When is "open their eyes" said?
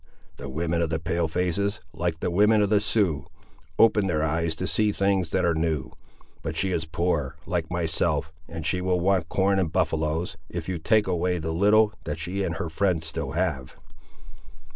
3.77-4.55